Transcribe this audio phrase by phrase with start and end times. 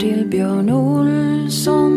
[0.00, 1.92] till Björn Olsson.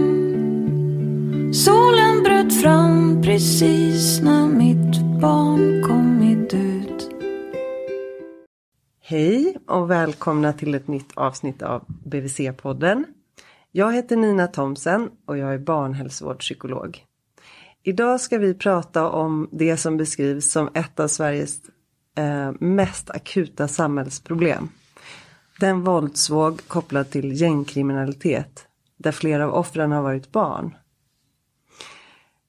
[1.54, 7.10] Solen bröt fram precis när mitt barn kommit ut.
[9.02, 13.06] Hej och välkomna till ett nytt avsnitt av BVC-podden.
[13.72, 17.06] Jag heter Nina Thomsen och jag är barnhälsovårdspsykolog.
[17.84, 21.62] Idag ska vi prata om det som beskrivs som ett av Sveriges
[22.18, 24.70] eh, mest akuta samhällsproblem.
[25.64, 28.68] Den våldsvåg kopplad till gängkriminalitet
[28.98, 30.76] där flera av offren har varit barn.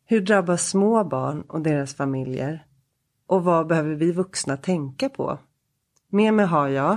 [0.07, 2.67] Hur drabbas små barn och deras familjer?
[3.27, 5.39] Och vad behöver vi vuxna tänka på?
[6.09, 6.97] Med mig har jag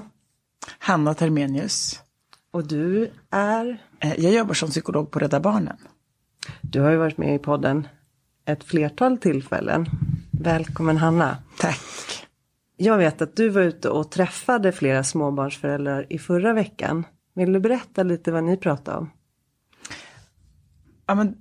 [0.80, 2.02] Hanna Termenius.
[2.52, 5.78] och du är Eh, Jag jobbar som psykolog på Rädda Barnen.
[6.62, 7.88] Du har ju varit med i podden
[8.46, 9.86] ett flertal tillfällen.
[10.32, 11.38] Välkommen Hanna.
[11.60, 11.80] Tack.
[12.78, 17.04] Jag vet att du var ute och träffade flera småbarnsföräldrar i förra veckan.
[17.36, 19.10] Vill du berätta lite vad ni pratade om?
[21.08, 21.36] Ja, men,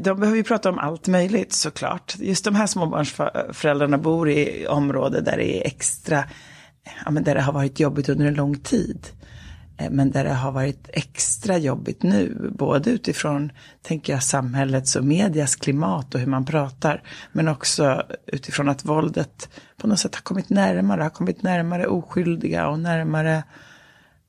[0.00, 2.16] de behöver ju prata om allt möjligt såklart.
[2.18, 6.24] Just de här småbarnsföräldrarna bor i områden där det är extra,
[7.04, 9.06] ja, men där det har varit jobbigt under en lång tid.
[9.76, 15.04] Eh, men där det har varit extra jobbigt nu, både utifrån, tänker jag, samhällets och
[15.04, 20.22] medias klimat och hur man pratar, men också utifrån att våldet på något sätt har
[20.22, 23.42] kommit närmare, har kommit närmare oskyldiga och närmare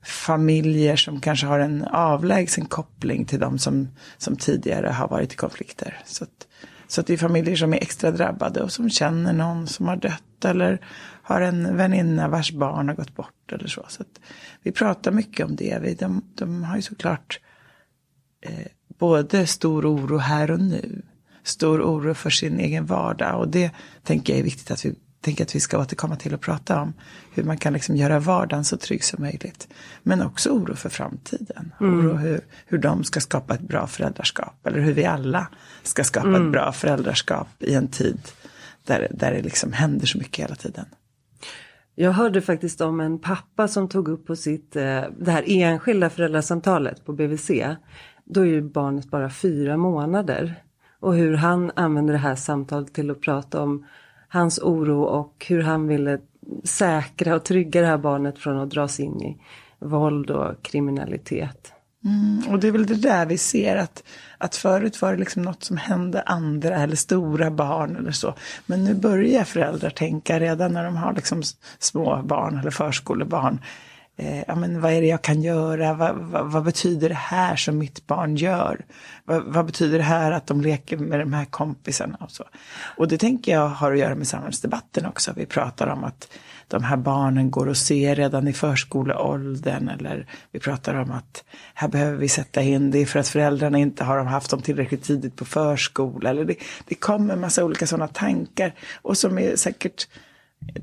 [0.04, 3.88] familjer som kanske har en avlägsen koppling till de som,
[4.18, 6.00] som tidigare har varit i konflikter.
[6.06, 6.48] Så att,
[6.88, 9.96] så att det är familjer som är extra drabbade och som känner någon som har
[9.96, 10.82] dött eller
[11.28, 13.86] har en väninna vars barn har gått bort eller så.
[13.88, 14.04] så
[14.64, 15.80] vi pratar mycket om det.
[15.82, 17.40] Vi, de, de har ju såklart
[18.42, 21.02] eh, både stor oro här och nu,
[21.44, 23.72] stor oro för sin egen vardag och det
[24.04, 26.94] tänker jag är viktigt att vi tänker att vi ska återkomma till och prata om.
[27.34, 29.68] Hur man kan liksom göra vardagen så trygg som möjligt.
[30.04, 31.74] Men också oro för framtiden.
[31.80, 34.68] Oro hur, hur de ska skapa ett bra föräldraskap.
[34.68, 35.48] Eller hur vi alla
[35.84, 38.20] ska skapa ett bra föräldraskap i en tid
[38.84, 40.86] där, där det liksom händer så mycket hela tiden.
[42.00, 46.10] Jag hörde faktiskt om en pappa som tog upp på sitt, eh, det här enskilda
[46.10, 47.52] föräldrasamtalet på BVC.
[48.26, 50.56] Då är ju barnet bara fyra månader.
[51.00, 53.86] Och hur han använde det här samtalet till att prata om
[54.28, 56.20] hans oro och hur han ville
[56.64, 59.38] säkra och trygga det här barnet från att dras in i
[59.80, 61.74] våld och kriminalitet.
[62.06, 62.44] Mm.
[62.50, 64.04] Och det är väl det där vi ser att,
[64.38, 68.34] att förut var det liksom något som hände andra eller stora barn eller så.
[68.66, 71.44] Men nu börjar föräldrar tänka redan när de har liksom
[71.80, 73.60] små barn eller förskolebarn.
[74.20, 75.94] Eh, ja, men vad är det jag kan göra?
[75.94, 78.86] Vad, va, vad betyder det här som mitt barn gör?
[79.26, 82.18] Vad, vad betyder det här att de leker med de här kompisarna?
[82.20, 82.44] Och, så?
[82.98, 85.34] och det tänker jag har att göra med samhällsdebatten också.
[85.36, 86.28] Vi pratar om att
[86.68, 89.90] de här barnen går och ser redan i förskoleåldern.
[89.90, 94.04] Eller vi pratar om att här behöver vi sätta in det för att föräldrarna inte
[94.04, 96.30] har haft dem tillräckligt tidigt på förskola.
[96.30, 96.56] Eller det,
[96.88, 98.74] det kommer en massa olika sådana tankar.
[99.02, 100.08] Och som är säkert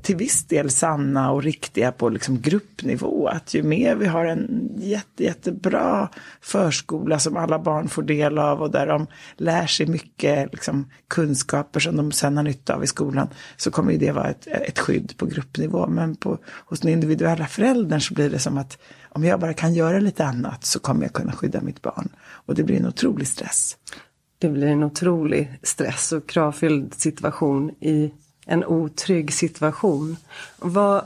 [0.01, 3.27] till viss del sanna och riktiga på liksom gruppnivå.
[3.27, 6.09] Att ju mer vi har en jätte, jättebra
[6.41, 11.79] förskola som alla barn får del av och där de lär sig mycket liksom, kunskaper
[11.79, 13.27] som de sen har nytta av i skolan
[13.57, 15.87] så kommer ju det vara ett, ett skydd på gruppnivå.
[15.87, 18.77] Men på, hos den individuella föräldern så blir det som att
[19.09, 22.09] om jag bara kan göra lite annat så kommer jag kunna skydda mitt barn.
[22.17, 23.77] Och det blir en otrolig stress.
[24.39, 28.11] Det blir en otrolig stress och kravfylld situation i
[28.45, 30.17] en otrygg situation.
[30.57, 31.05] Vad,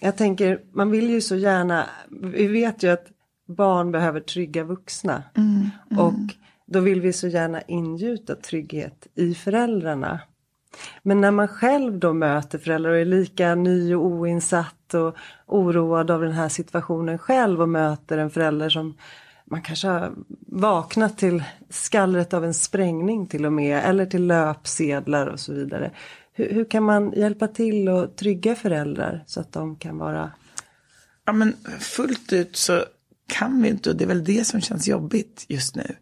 [0.00, 3.06] jag tänker, man vill ju så gärna, vi vet ju att
[3.46, 5.22] barn behöver trygga vuxna.
[5.98, 6.34] Och
[6.66, 10.20] då vill vi så gärna ingjuta trygghet i föräldrarna.
[11.02, 15.16] Men när man själv då möter föräldrar och är lika ny och oinsatt och
[15.46, 18.94] oroad av den här situationen själv och möter en förälder som
[19.50, 20.12] man kanske har
[20.46, 25.90] vaknat till skallret av en sprängning till och med eller till löpsedlar och så vidare.
[26.32, 30.30] Hur, hur kan man hjälpa till och trygga föräldrar så att de kan vara
[31.24, 32.84] Ja men fullt ut så
[33.26, 35.96] kan vi inte och det är väl det som känns jobbigt just nu.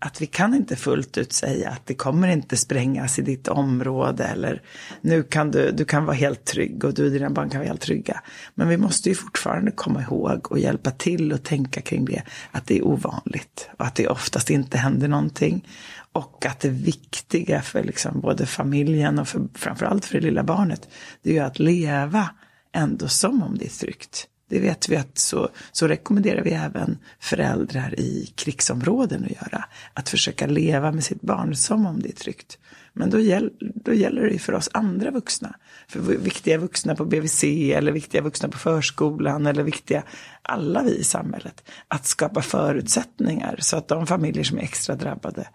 [0.00, 4.24] Att vi kan inte fullt ut säga att det kommer inte sprängas i ditt område
[4.24, 4.62] eller
[5.00, 7.68] nu kan du, du kan vara helt trygg och du och dina barn kan vara
[7.68, 8.22] helt trygga.
[8.54, 12.22] Men vi måste ju fortfarande komma ihåg och hjälpa till och tänka kring det.
[12.50, 15.68] Att det är ovanligt och att det oftast inte händer någonting.
[16.12, 20.88] Och att det viktiga för liksom både familjen och för, framförallt för det lilla barnet,
[21.22, 22.30] det är ju att leva
[22.72, 24.28] ändå som om det är tryggt.
[24.48, 29.64] Det vet vi att så, så rekommenderar vi även föräldrar i krigsområden att göra.
[29.94, 32.58] Att försöka leva med sitt barn som om det är tryggt.
[32.92, 35.54] Men då, gäll, då gäller det ju för oss andra vuxna.
[35.88, 40.02] För viktiga vuxna på BVC eller viktiga vuxna på förskolan eller viktiga,
[40.42, 41.70] alla vi i samhället.
[41.88, 45.48] Att skapa förutsättningar så att de familjer som är extra drabbade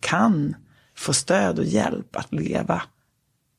[0.00, 0.56] kan
[0.96, 2.82] få stöd och hjälp att leva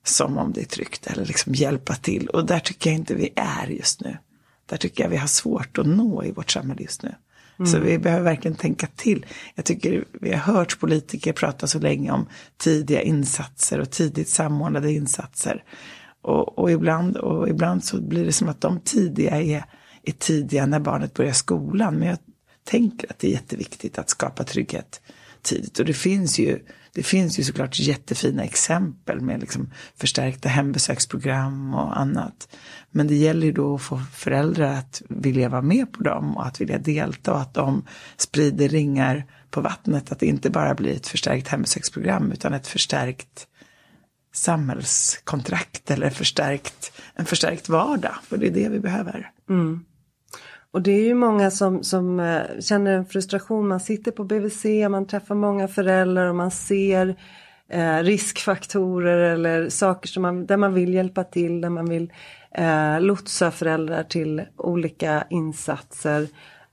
[0.04, 2.28] som om det är tryggt eller liksom hjälpa till.
[2.28, 4.18] Och där tycker jag inte vi är just nu.
[4.66, 7.16] Där tycker jag vi har svårt att nå i vårt samhälle just nu.
[7.60, 7.72] Mm.
[7.72, 9.26] Så vi behöver verkligen tänka till.
[9.56, 12.28] Jag tycker vi har hört politiker prata så länge om
[12.58, 15.64] tidiga insatser och tidigt samordnade insatser.
[16.22, 19.66] Och, och, ibland, och ibland så blir det som att de tidiga är,
[20.04, 21.96] är tidiga när barnet börjar skolan.
[21.96, 22.18] Men jag
[22.64, 25.02] tänker att det är jätteviktigt att skapa trygghet
[25.42, 25.80] tidigt.
[25.80, 26.60] Och det finns ju,
[26.96, 32.56] det finns ju såklart jättefina exempel med liksom förstärkta hembesöksprogram och annat.
[32.92, 36.46] Men det gäller ju då att få föräldrar att vilja vara med på dem och
[36.46, 37.86] att vilja delta och att de
[38.18, 40.12] sprider ringar på vattnet.
[40.12, 43.48] Att det inte bara blir ett förstärkt hembesöksprogram utan ett förstärkt
[44.34, 48.16] samhällskontrakt eller förstärkt, en förstärkt vardag.
[48.24, 49.32] För det är det vi behöver.
[49.50, 49.86] Mm.
[50.76, 53.68] Och det är ju många som, som eh, känner en frustration.
[53.68, 57.16] Man sitter på BVC, man träffar många föräldrar och man ser
[57.70, 62.14] eh, riskfaktorer eller saker som man, där man vill hjälpa till, där man vill
[62.52, 66.28] eh, lotsa föräldrar till olika insatser.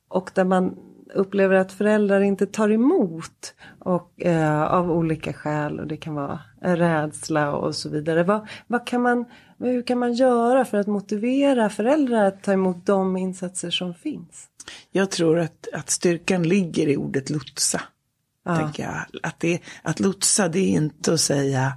[0.08, 0.76] Och där man
[1.14, 6.40] upplever att föräldrar inte tar emot och, eh, av olika skäl och det kan vara
[6.60, 8.22] rädsla och så vidare.
[8.22, 9.24] Vad, vad kan man,
[9.66, 14.48] hur kan man göra för att motivera föräldrar att ta emot de insatser som finns?
[14.90, 17.80] Jag tror att, att styrkan ligger i ordet lotsa.
[18.44, 18.72] Ja.
[18.76, 19.04] Jag.
[19.22, 21.72] Att, det, att lotsa det är inte att säga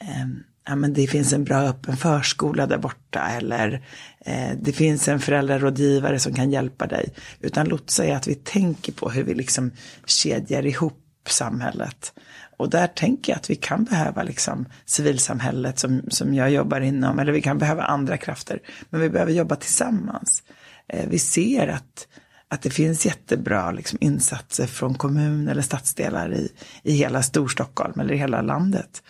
[0.00, 0.26] eh,
[0.66, 3.86] ja, men det finns en bra öppen förskola där borta eller
[4.20, 7.14] eh, det finns en föräldrarådgivare som kan hjälpa dig.
[7.40, 9.70] Utan lotsa är att vi tänker på hur vi liksom
[10.06, 12.12] kedjar ihop samhället.
[12.56, 17.18] Och där tänker jag att vi kan behöva liksom civilsamhället som, som jag jobbar inom,
[17.18, 18.60] eller vi kan behöva andra krafter.
[18.90, 20.42] Men vi behöver jobba tillsammans.
[20.88, 22.08] Eh, vi ser att,
[22.48, 26.52] att det finns jättebra liksom, insatser från kommun eller stadsdelar i,
[26.82, 29.02] i hela Storstockholm eller i hela landet.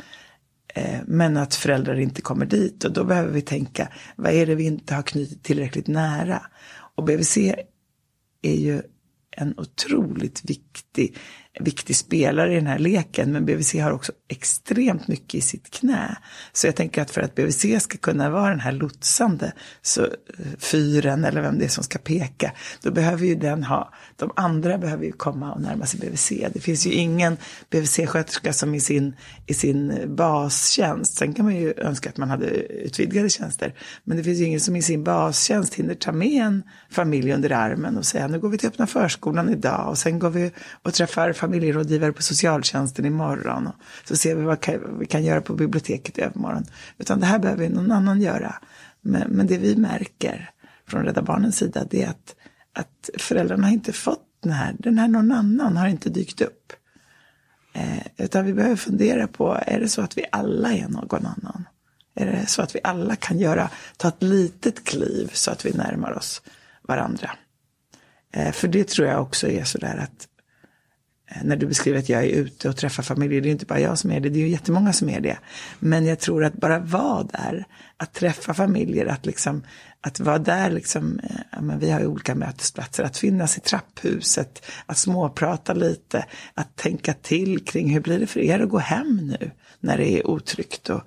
[0.74, 4.54] Eh, men att föräldrar inte kommer dit och då behöver vi tänka, vad är det
[4.54, 6.42] vi inte har knutit tillräckligt nära?
[6.96, 7.36] Och BVC
[8.42, 8.82] är ju
[9.36, 11.16] en otroligt viktig
[11.60, 13.32] viktig spelare i den här leken.
[13.32, 16.16] Men BVC har också extremt mycket i sitt knä.
[16.52, 19.52] Så jag tänker att för att BVC ska kunna vara den här lotsande
[19.82, 20.10] så, eh,
[20.58, 22.52] fyren eller vem det är som ska peka,
[22.82, 26.48] då behöver ju den ha, de andra behöver ju komma och närma sig BVC.
[26.52, 27.36] Det finns ju ingen
[27.70, 29.16] BVC-sköterska som i sin,
[29.46, 33.74] i sin bastjänst, sen kan man ju önska att man hade utvidgade tjänster,
[34.04, 37.52] men det finns ju ingen som i sin bastjänst hinner ta med en familj under
[37.52, 40.50] armen och säga nu går vi till öppna förskolan idag och sen går vi
[40.82, 43.66] och träffar familjerådgivare på socialtjänsten imorgon.
[43.66, 43.74] Och
[44.04, 44.58] så ser vi vad
[44.98, 46.64] vi kan göra på biblioteket i övermorgon.
[46.98, 48.54] Utan det här behöver någon annan göra.
[49.00, 50.50] Men, men det vi märker
[50.88, 52.34] från Rädda Barnens sida det är att,
[52.72, 56.72] att föräldrarna har inte fått den här, den här någon annan har inte dykt upp.
[57.72, 61.64] Eh, utan vi behöver fundera på, är det så att vi alla är någon annan?
[62.14, 65.72] Är det så att vi alla kan göra, ta ett litet kliv så att vi
[65.72, 66.42] närmar oss
[66.82, 67.30] varandra?
[68.32, 70.28] Eh, för det tror jag också är sådär att
[71.42, 73.98] när du beskriver att jag är ute och träffar familjer, det är inte bara jag
[73.98, 75.38] som är det, det är ju jättemånga som är det.
[75.78, 77.64] Men jag tror att bara vara där,
[77.96, 79.62] att träffa familjer, att liksom,
[80.00, 83.60] att vara där liksom, eh, ja, men vi har ju olika mötesplatser, att finnas i
[83.60, 88.78] trapphuset, att småprata lite, att tänka till kring hur blir det för er att gå
[88.78, 91.00] hem nu när det är otryggt och,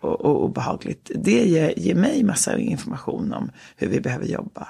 [0.00, 1.10] och, och obehagligt.
[1.14, 4.68] Det ger, ger mig massa information om hur vi behöver jobba.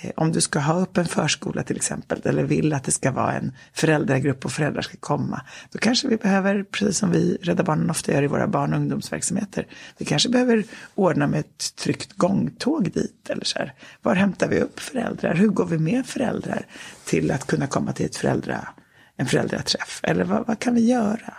[0.00, 3.10] Eh, om du ska ha upp en förskola till exempel, eller vill att det ska
[3.10, 7.62] vara en föräldragrupp och föräldrar ska komma, då kanske vi behöver, precis som vi Rädda
[7.62, 9.66] Barnen ofta gör i våra barn och ungdomsverksamheter,
[9.98, 13.30] vi kanske behöver ordna med ett tryggt gångtåg dit.
[13.30, 13.74] Eller så här.
[14.02, 15.34] Var hämtar vi upp föräldrar?
[15.34, 16.66] Hur går vi med föräldrar
[17.04, 18.68] till att kunna komma till ett föräldra,
[19.16, 20.00] en föräldraträff?
[20.02, 21.34] Eller vad, vad kan vi göra?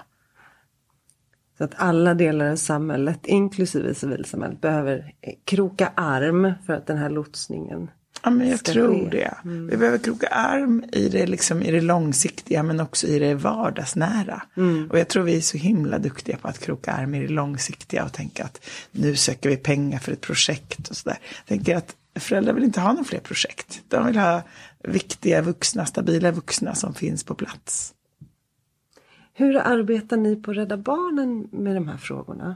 [1.57, 5.13] Så att alla delar av samhället, inklusive civilsamhället, behöver
[5.45, 7.89] kroka arm för att den här lotsningen
[8.25, 9.09] Ja, men jag tror ske.
[9.09, 9.33] det.
[9.43, 9.67] Mm.
[9.67, 14.41] Vi behöver kroka arm i det, liksom, i det långsiktiga men också i det vardagsnära.
[14.57, 14.91] Mm.
[14.91, 18.05] Och jag tror vi är så himla duktiga på att kroka arm i det långsiktiga
[18.05, 21.17] och tänka att nu söker vi pengar för ett projekt och sådär.
[21.37, 23.81] Jag tänker att föräldrar vill inte ha några fler projekt.
[23.87, 24.41] De vill ha
[24.83, 27.93] viktiga vuxna, stabila vuxna som finns på plats.
[29.33, 32.55] Hur arbetar ni på Rädda Barnen med de här frågorna?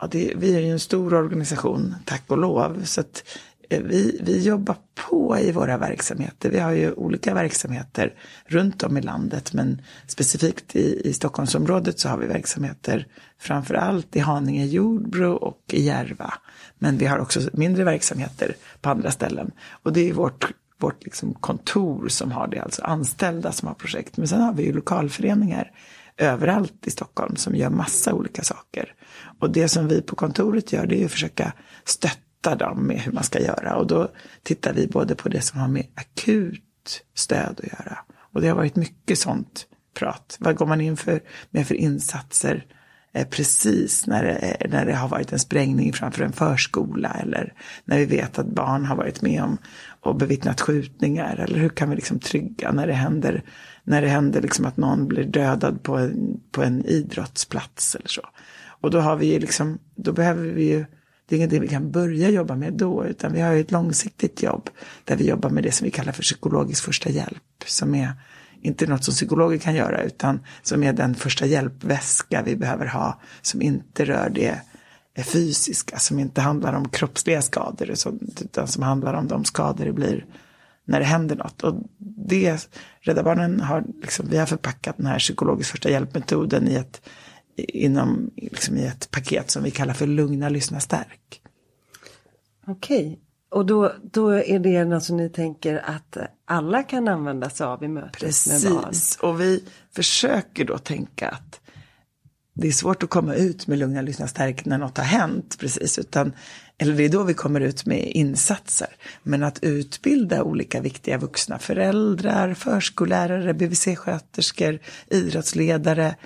[0.00, 2.84] Ja, det, vi är ju en stor organisation, tack och lov.
[2.84, 3.24] Så att
[3.68, 6.50] Eh, vi, vi jobbar på i våra verksamheter.
[6.50, 8.14] Vi har ju olika verksamheter
[8.46, 13.06] runt om i landet, men specifikt i, i Stockholmsområdet så har vi verksamheter
[13.38, 16.34] framför allt i Haninge, Jordbro och i Järva.
[16.78, 19.50] Men vi har också mindre verksamheter på andra ställen.
[19.82, 24.16] Och det är vårt vårt liksom kontor som har det, alltså anställda som har projekt.
[24.16, 25.70] Men sen har vi ju lokalföreningar
[26.16, 28.94] överallt i Stockholm som gör massa olika saker.
[29.40, 31.52] Och det som vi på kontoret gör det är att försöka
[31.84, 33.76] stötta dem med hur man ska göra.
[33.76, 34.08] Och då
[34.42, 37.98] tittar vi både på det som har med akut stöd att göra.
[38.32, 39.66] Och det har varit mycket sånt
[39.98, 40.36] prat.
[40.40, 42.66] Vad går man in för, med för insatser
[43.12, 47.52] eh, precis när det, eh, när det har varit en sprängning framför en förskola eller
[47.84, 49.58] när vi vet att barn har varit med om
[50.00, 51.36] och bevittnat skjutningar?
[51.36, 53.42] Eller hur kan vi liksom trygga när det händer,
[53.84, 58.22] när det händer liksom att någon blir dödad på en, på en idrottsplats eller så?
[58.80, 60.84] Och då har vi liksom, då behöver vi ju,
[61.28, 64.42] det är ingenting vi kan börja jobba med då, utan vi har ju ett långsiktigt
[64.42, 64.70] jobb
[65.04, 68.12] där vi jobbar med det som vi kallar för psykologisk första hjälp, som är
[68.60, 73.20] inte något som psykologer kan göra, utan som är den första hjälpväska vi behöver ha,
[73.42, 74.60] som inte rör det
[75.24, 77.90] fysiska, som inte handlar om kroppsliga skador,
[78.40, 80.24] utan som handlar om de skador det blir
[80.84, 81.62] när det händer något.
[81.62, 82.68] Och det,
[83.00, 87.00] Rädda Barnen har, liksom, vi har förpackat den här psykologisk första hjälpmetoden i ett,
[87.58, 91.42] inom, liksom, i ett paket som vi kallar för Lugna, lyssna, stärk.
[92.66, 93.18] Okej,
[93.50, 97.84] och då, då är det något som ni tänker att alla kan använda sig av
[97.84, 98.64] i mötet Precis.
[98.64, 98.84] med barn?
[98.84, 101.60] Precis, och vi försöker då tänka att
[102.60, 105.98] det är svårt att komma ut med lugna, lyssna, stärk när något har hänt precis.
[105.98, 106.32] Utan,
[106.78, 108.88] eller det är då vi kommer ut med insatser.
[109.22, 116.16] Men att utbilda olika viktiga vuxna, föräldrar, förskollärare, BVC-sköterskor, idrottsledare,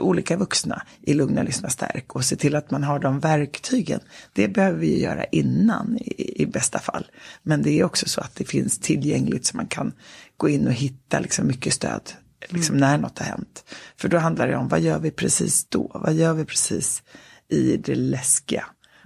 [0.00, 4.00] olika vuxna i lugna, lyssna, stärk och se till att man har de verktygen.
[4.32, 7.06] Det behöver vi göra innan i, i, bästa fall.
[7.42, 9.92] Men det är också så att det finns tillgängligt så man kan
[10.36, 12.12] gå in och hitta liksom mycket stöd
[12.48, 13.64] liksom när något har hänt.
[13.96, 15.90] För då handlar det om vad gör vi precis då?
[15.94, 17.02] Vad gör vi precis
[17.48, 18.64] i det läskiga?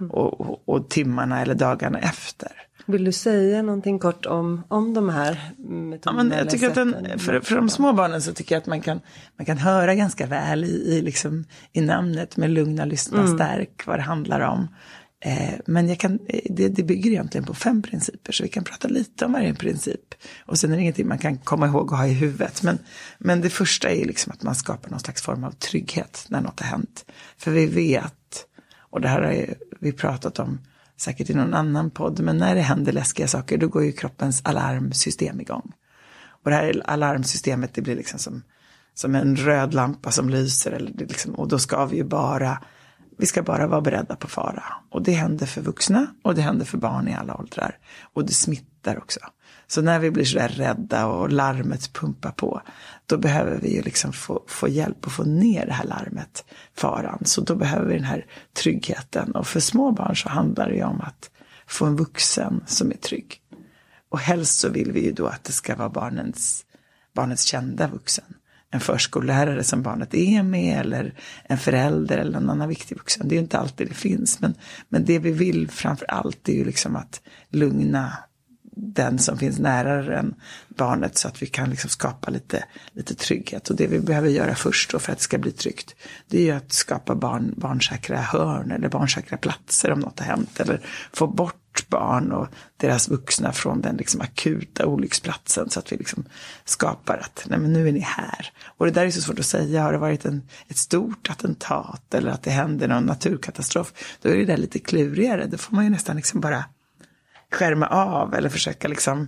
[0.09, 2.64] Och, och, och timmarna eller dagarna efter.
[2.85, 5.99] Vill du säga någonting kort om, om de här metoderna?
[6.05, 8.67] Ja, men jag tycker att den, för, för de små barnen så tycker jag att
[8.67, 8.99] man kan,
[9.37, 13.35] man kan höra ganska väl i, i, liksom, i namnet med lugna, lyssna, mm.
[13.35, 14.67] stärk vad det handlar om.
[15.25, 18.87] Eh, men jag kan, det, det bygger egentligen på fem principer, så vi kan prata
[18.87, 20.13] lite om varje princip.
[20.45, 22.63] Och sen är det ingenting man kan komma ihåg och ha i huvudet.
[22.63, 22.77] Men,
[23.17, 26.59] men det första är liksom att man skapar någon slags form av trygghet när något
[26.59, 27.05] har hänt.
[27.37, 28.45] För vi vet,
[28.79, 30.59] och det här har vi pratat om
[30.97, 34.41] säkert i någon annan podd, men när det händer läskiga saker då går ju kroppens
[34.45, 35.71] alarmsystem igång.
[36.27, 38.43] Och det här alarmsystemet det blir liksom som,
[38.93, 40.71] som en röd lampa som lyser.
[40.71, 42.59] Eller liksom, och då ska vi ju bara
[43.17, 44.63] vi ska bara vara beredda på fara.
[44.89, 47.77] Och det händer för vuxna och det händer för barn i alla åldrar.
[48.13, 49.19] Och det smittar också.
[49.67, 52.61] Så när vi blir sådär rädda och larmet pumpar på,
[53.05, 56.45] då behöver vi ju liksom få, få hjälp att få ner det här larmet,
[56.75, 57.21] faran.
[57.25, 59.31] Så då behöver vi den här tryggheten.
[59.31, 61.29] Och för små barn så handlar det ju om att
[61.67, 63.41] få en vuxen som är trygg.
[64.09, 66.65] Och helst så vill vi ju då att det ska vara barnens,
[67.13, 68.25] barnets kända vuxen
[68.75, 73.27] en förskollärare som barnet är med eller en förälder eller en annan viktig vuxen.
[73.27, 74.39] Det är ju inte alltid det finns.
[74.39, 74.53] Men,
[74.89, 78.13] men det vi vill framför allt är ju liksom att lugna
[78.75, 80.35] den som finns nära än
[80.67, 83.69] barnet så att vi kan liksom skapa lite, lite trygghet.
[83.69, 85.95] Och det vi behöver göra först då för att det ska bli tryggt,
[86.27, 90.59] det är ju att skapa barn, barnsäkra hörn eller barnsäkra platser om något har hänt.
[90.59, 90.81] Eller
[91.13, 96.25] få bort barn och deras vuxna från den liksom akuta olycksplatsen så att vi liksom
[96.65, 98.51] skapar att nej men nu är ni här.
[98.65, 102.13] Och det där är så svårt att säga, har det varit en, ett stort attentat
[102.13, 105.45] eller att det händer någon naturkatastrof, då är det där lite klurigare.
[105.45, 106.65] Då får man ju nästan liksom bara
[107.55, 109.27] skärma av eller försöka liksom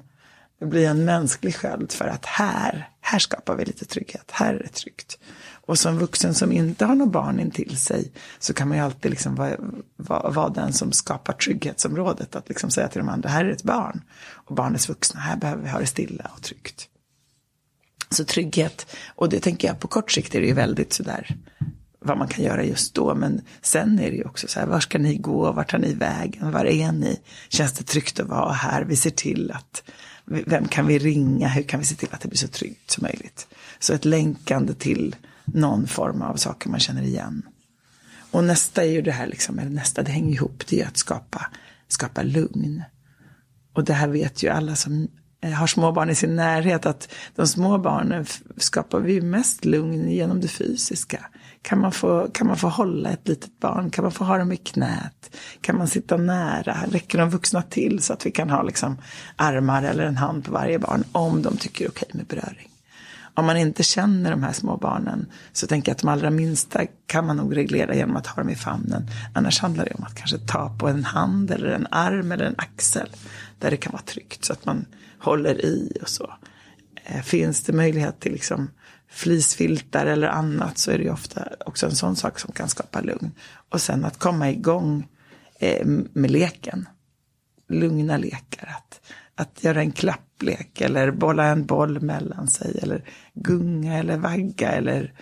[0.61, 4.69] bli en mänsklig sköld för att här, här skapar vi lite trygghet, här är det
[4.69, 5.19] tryggt.
[5.67, 8.83] Och som vuxen som inte har något barn in till sig så kan man ju
[8.83, 9.55] alltid liksom vara,
[9.95, 12.35] vara, vara den som skapar trygghetsområdet.
[12.35, 14.01] Att liksom säga till de andra, här är ett barn.
[14.29, 16.87] Och barnets vuxna, här behöver vi ha det stilla och tryggt.
[18.09, 21.35] Så trygghet, och det tänker jag på kort sikt är det ju väldigt sådär
[21.99, 23.15] vad man kan göra just då.
[23.15, 25.93] Men sen är det ju också så här, var ska ni gå, vart tar ni
[25.93, 27.19] vägen, var är ni?
[27.49, 28.83] Känns det tryggt att vara här?
[28.83, 29.83] Vi ser till att,
[30.25, 33.03] vem kan vi ringa, hur kan vi se till att det blir så tryggt som
[33.03, 33.47] möjligt?
[33.79, 37.41] Så ett länkande till någon form av saker man känner igen.
[38.31, 40.97] Och nästa är ju det här, liksom, eller nästa, det hänger ihop, det är att
[40.97, 41.47] skapa,
[41.87, 42.83] skapa lugn.
[43.73, 45.07] Och det här vet ju alla som
[45.41, 48.25] eh, har små barn i sin närhet att de små barnen
[48.57, 51.25] skapar vi mest lugn genom det fysiska.
[51.61, 53.89] Kan man, få, kan man få hålla ett litet barn?
[53.89, 55.35] Kan man få ha dem i knät?
[55.61, 56.77] Kan man sitta nära?
[56.91, 58.97] Räcker de vuxna till så att vi kan ha liksom
[59.35, 62.69] armar eller en hand på varje barn om de tycker det är okej med beröring?
[63.33, 66.81] Om man inte känner de här små barnen så tänker jag att de allra minsta
[67.05, 69.09] kan man nog reglera genom att ha dem i famnen.
[69.33, 72.55] Annars handlar det om att kanske ta på en hand eller en arm eller en
[72.57, 73.09] axel
[73.59, 74.85] där det kan vara tryggt så att man
[75.19, 76.33] håller i och så.
[77.05, 78.69] Eh, finns det möjlighet till liksom
[79.09, 83.01] flisfiltar eller annat så är det ju ofta också en sån sak som kan skapa
[83.01, 83.31] lugn.
[83.69, 85.07] Och sen att komma igång
[85.59, 86.87] eh, med leken.
[87.69, 88.75] Lugna lekar.
[88.77, 89.01] Att,
[89.35, 95.13] att göra en klapplek eller bolla en boll mellan sig eller gunga eller vagga eller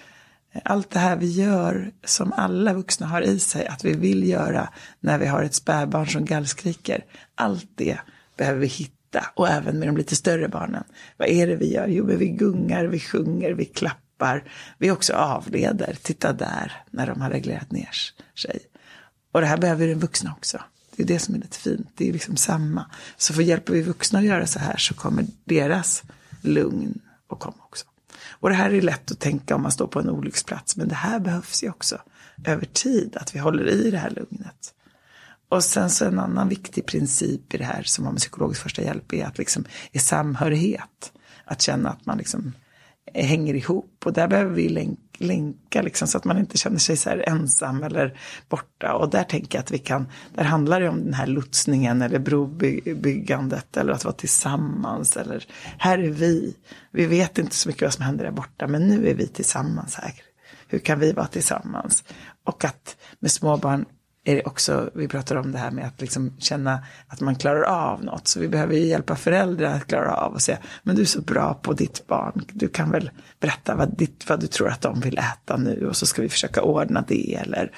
[0.53, 4.29] eh, allt det här vi gör som alla vuxna har i sig att vi vill
[4.29, 7.05] göra när vi har ett spädbarn som gallskriker.
[7.35, 7.97] Allt det
[8.37, 8.94] behöver vi hitta
[9.35, 10.83] och även med de lite större barnen.
[11.17, 11.87] Vad är det vi gör?
[11.87, 14.43] Jo, vi gungar, vi sjunger, vi klappar.
[14.77, 15.97] Vi också avleder.
[16.01, 17.89] Titta där, när de har reglerat ner
[18.35, 18.59] sig.
[19.31, 20.59] Och det här behöver den vuxna också.
[20.95, 21.87] Det är det som är lite fint.
[21.95, 22.85] Det är liksom samma.
[23.17, 26.03] Så för hjälper vi vuxna att göra så här så kommer deras
[26.41, 27.85] lugn att komma också.
[28.29, 30.77] Och det här är lätt att tänka om man står på en olycksplats.
[30.77, 32.01] Men det här behövs ju också
[32.45, 33.17] över tid.
[33.17, 34.73] Att vi håller i det här lugnet.
[35.49, 38.81] Och sen så en annan viktig princip i det här som har med psykologisk första
[38.81, 41.11] hjälp är att liksom är samhörighet.
[41.45, 42.53] Att känna att man liksom
[43.13, 46.97] hänger ihop och där behöver vi länk, länka liksom så att man inte känner sig
[46.97, 48.93] så här ensam eller borta.
[48.93, 52.19] Och där tänker jag att vi kan, där handlar det om den här lotsningen eller
[52.19, 55.45] brobyggandet eller att vara tillsammans eller
[55.77, 56.55] här är vi.
[56.91, 59.95] Vi vet inte så mycket vad som händer där borta men nu är vi tillsammans
[59.95, 60.13] här.
[60.67, 62.03] Hur kan vi vara tillsammans?
[62.43, 63.85] Och att med småbarn
[64.27, 67.63] är det också, vi pratar om det här med att liksom känna att man klarar
[67.63, 68.27] av något.
[68.27, 71.21] Så vi behöver ju hjälpa föräldrar att klara av och säga, men du är så
[71.21, 74.99] bra på ditt barn, du kan väl berätta vad, ditt, vad du tror att de
[74.99, 77.35] vill äta nu och så ska vi försöka ordna det.
[77.35, 77.71] Eller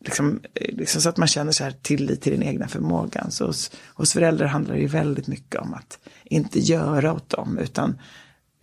[0.00, 3.30] liksom, liksom så att man känner så här tillit till den egna förmågan.
[3.30, 7.58] Så hos, hos föräldrar handlar det ju väldigt mycket om att inte göra åt dem,
[7.58, 7.98] utan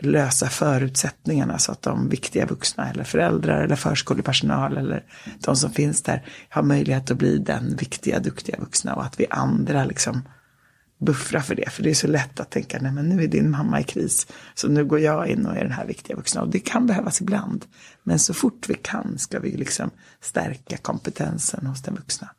[0.03, 5.03] lösa förutsättningarna så att de viktiga vuxna eller föräldrar eller förskolepersonal eller
[5.39, 9.25] de som finns där har möjlighet att bli den viktiga, duktiga vuxna och att vi
[9.29, 10.21] andra liksom
[10.99, 11.69] buffrar för det.
[11.69, 14.27] För det är så lätt att tänka, nej men nu är din mamma i kris,
[14.53, 16.41] så nu går jag in och är den här viktiga vuxna.
[16.41, 17.65] Och det kan behövas ibland.
[18.03, 19.89] Men så fort vi kan ska vi liksom
[20.21, 22.29] stärka kompetensen hos den vuxna.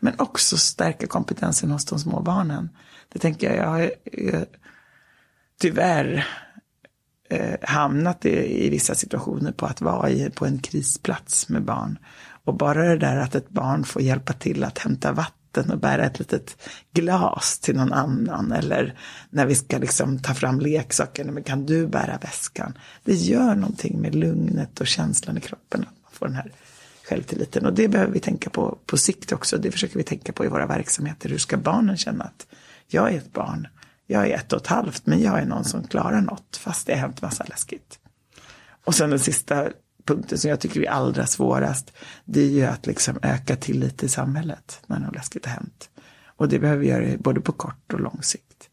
[0.00, 2.68] Men också stärka kompetensen hos de små barnen.
[3.12, 4.46] Det tänker jag, jag jag
[5.60, 6.26] tyvärr
[7.30, 11.98] eh, hamnat i, i, vissa situationer på att vara i, på en krisplats med barn.
[12.44, 16.04] Och bara det där att ett barn får hjälpa till att hämta vatten och bära
[16.04, 16.56] ett litet
[16.92, 18.52] glas till någon annan.
[18.52, 18.98] Eller
[19.30, 22.78] när vi ska liksom ta fram leksaker, men kan du bära väskan?
[23.04, 25.80] Det gör någonting med lugnet och känslan i kroppen.
[25.80, 26.52] Att man får den här
[27.04, 27.66] självtilliten.
[27.66, 29.58] Och det behöver vi tänka på på sikt också.
[29.58, 31.28] Det försöker vi tänka på i våra verksamheter.
[31.28, 32.46] Hur ska barnen känna att
[32.86, 33.68] jag är ett barn
[34.10, 36.92] jag är ett och ett halvt men jag är någon som klarar något fast det
[36.92, 37.98] har hänt massa läskigt.
[38.84, 39.68] Och sen den sista
[40.04, 41.92] punkten som jag tycker är allra svårast.
[42.24, 45.90] Det är ju att liksom öka tillit i samhället när något läskigt har hänt.
[46.26, 48.70] Och det behöver vi göra både på kort och lång sikt.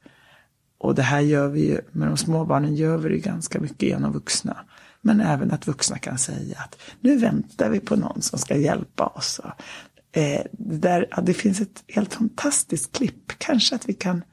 [0.77, 3.81] Och det här gör vi ju, med de små barnen gör vi det ganska mycket
[3.81, 4.57] genom vuxna.
[5.01, 9.05] Men även att vuxna kan säga att nu väntar vi på någon som ska hjälpa
[9.05, 9.41] oss.
[10.11, 14.23] Eh, där, ja, det finns ett helt fantastiskt klipp, kanske att vi kan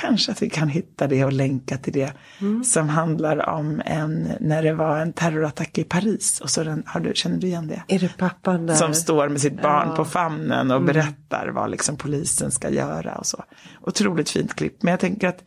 [0.00, 2.12] kanske att vi kan hitta det och länka till det.
[2.40, 2.64] Mm.
[2.64, 6.40] Som handlar om en, när det var en terrorattack i Paris.
[6.40, 7.82] Och så den, har du, känner du igen det?
[7.88, 8.74] Är det pappan där?
[8.74, 9.96] Som står med sitt barn ja.
[9.96, 10.86] på famnen och mm.
[10.86, 13.44] berättar vad liksom polisen ska göra och så.
[13.80, 14.82] Otroligt fint klipp.
[14.82, 15.44] Men jag tänker att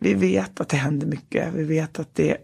[0.00, 1.54] vi vet att det händer mycket.
[1.54, 2.36] Vi vet att det,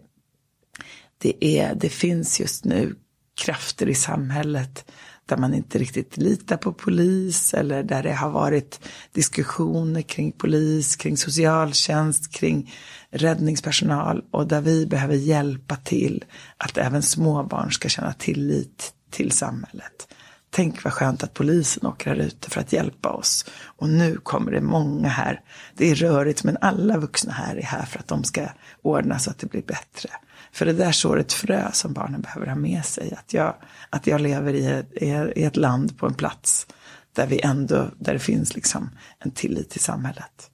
[1.17, 2.95] det, är, det finns just nu
[3.41, 4.91] krafter i samhället
[5.29, 8.79] där man inte riktigt litar på polis eller där det har varit
[9.11, 12.73] diskussioner kring polis, kring socialtjänst, kring
[13.11, 16.25] räddningspersonal och där vi behöver hjälpa till
[16.57, 20.07] att även småbarn ska känna tillit till samhället.
[20.51, 23.45] Tänk vad skönt att polisen åker här ute för att hjälpa oss.
[23.61, 25.41] Och nu kommer det många här.
[25.75, 28.47] Det är rörigt men alla vuxna här är här för att de ska
[28.81, 30.09] ordna så att det blir bättre.
[30.51, 33.13] För det där sår ett frö som barnen behöver ha med sig.
[33.17, 33.55] Att jag,
[33.89, 35.03] att jag lever i ett,
[35.37, 36.67] i ett land på en plats
[37.13, 40.51] där, vi ändå, där det finns liksom en tillit till samhället.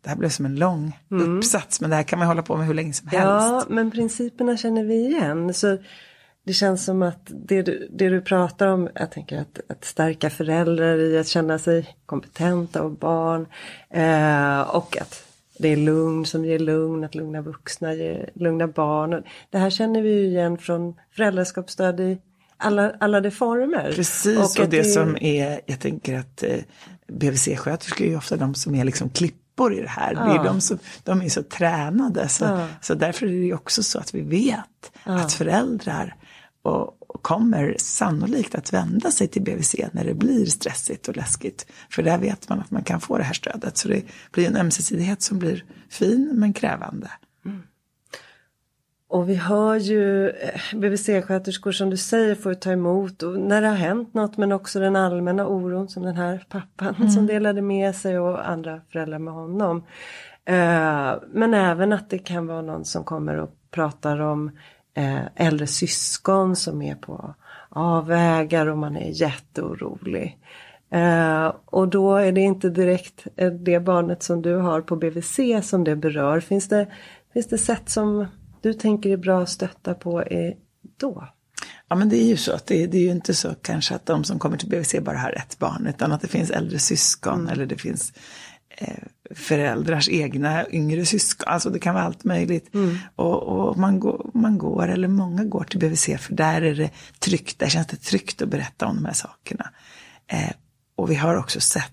[0.00, 1.38] Det här blev som en lång mm.
[1.38, 3.24] uppsats men det här kan man hålla på med hur länge som helst.
[3.24, 5.54] Ja men principerna känner vi igen.
[5.54, 5.78] Så
[6.44, 10.30] det känns som att det du, det du pratar om, jag tänker att, att stärka
[10.30, 13.46] föräldrar i att känna sig kompetenta och barn
[13.90, 15.27] eh, och att
[15.58, 19.22] det är lugn som ger lugn, att lugna vuxna ger lugna barn.
[19.50, 22.18] Det här känner vi ju igen från föräldraskapsstöd i
[22.56, 23.92] alla, alla de former.
[23.92, 26.58] Precis, och, och det, det, som är, jag tänker att eh,
[27.08, 30.12] BVC-sköterskor är ju ofta de som är liksom klippor i det här.
[30.12, 30.24] Ja.
[30.24, 32.66] Det är de, som, de är så tränade, så, ja.
[32.82, 35.12] så därför är det ju också så att vi vet ja.
[35.12, 36.14] att föräldrar
[36.62, 41.66] och, och kommer sannolikt att vända sig till BVC när det blir stressigt och läskigt.
[41.90, 43.76] För där vet man att man kan få det här stödet.
[43.76, 44.02] Så det
[44.32, 47.10] blir en ömsesidighet som blir fin men krävande.
[47.44, 47.62] Mm.
[49.08, 53.68] Och vi hör ju eh, BVC-sköterskor som du säger får ta emot och när det
[53.68, 57.10] har hänt något men också den allmänna oron som den här pappan mm.
[57.10, 59.76] som delade med sig och andra föräldrar med honom.
[60.50, 64.50] Uh, men även att det kan vara någon som kommer och pratar om
[65.36, 67.34] äldre syskon som är på
[67.68, 70.38] avvägar och man är jätteorolig.
[70.94, 73.26] Uh, och då är det inte direkt
[73.64, 76.40] det barnet som du har på BVC som det berör.
[76.40, 76.86] Finns det,
[77.32, 78.26] finns det sätt som
[78.60, 80.24] du tänker är bra att stötta på
[80.96, 81.28] då?
[81.88, 84.06] Ja men det är ju så att det, det, är ju inte så kanske att
[84.06, 87.40] de som kommer till BVC bara har ett barn utan att det finns äldre syskon
[87.40, 87.48] mm.
[87.48, 88.12] eller det finns
[88.68, 91.48] eh, föräldrars egna yngre syskon.
[91.48, 92.74] Alltså det kan vara allt möjligt.
[92.74, 92.98] Mm.
[93.16, 96.90] Och, och, man, går, man går, eller många går till BVC för där är det
[97.18, 99.70] tryggt, där känns det tryggt att berätta om de här sakerna.
[100.26, 100.50] Eh,
[100.96, 101.92] och vi har också sett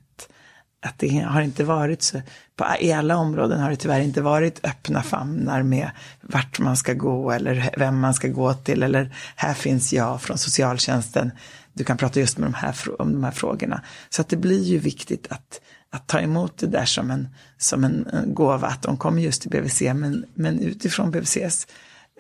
[0.86, 2.22] att det har inte varit så,
[2.56, 6.94] på, i alla områden har det tyvärr inte varit öppna famnar med vart man ska
[6.94, 11.32] gå eller vem man ska gå till eller här finns jag från socialtjänsten.
[11.74, 13.82] Du kan prata just med de här, om de här frågorna.
[14.10, 15.62] Så att det blir ju viktigt att,
[15.96, 17.28] att ta emot det där som en,
[17.58, 21.68] som en, eh, gåva, att de kommer just till BVC, men, men utifrån BVCs